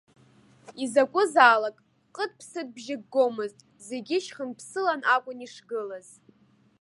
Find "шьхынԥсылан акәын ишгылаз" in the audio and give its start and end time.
4.25-6.07